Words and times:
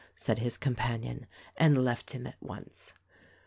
said 0.15 0.39
his 0.39 0.57
companion 0.57 1.27
and 1.57 1.85
left 1.85 2.09
him 2.09 2.25
at 2.25 2.41
once. 2.41 2.95